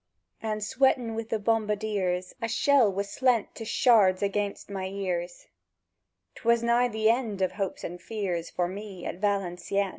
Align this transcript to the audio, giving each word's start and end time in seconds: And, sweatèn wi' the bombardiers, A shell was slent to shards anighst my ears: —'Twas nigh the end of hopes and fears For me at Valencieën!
And, 0.41 0.61
sweatèn 0.63 1.13
wi' 1.13 1.29
the 1.29 1.37
bombardiers, 1.37 2.33
A 2.41 2.47
shell 2.47 2.91
was 2.91 3.07
slent 3.07 3.53
to 3.53 3.63
shards 3.63 4.23
anighst 4.23 4.67
my 4.67 4.87
ears: 4.87 5.45
—'Twas 6.33 6.63
nigh 6.63 6.87
the 6.87 7.11
end 7.11 7.39
of 7.43 7.51
hopes 7.51 7.83
and 7.83 8.01
fears 8.01 8.49
For 8.49 8.67
me 8.67 9.05
at 9.05 9.21
Valencieën! 9.21 9.89